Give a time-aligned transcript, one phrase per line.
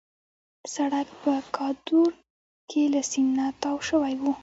[0.73, 2.11] سړک په کادور
[2.69, 4.33] کې له سیند نه تاو شوی وو.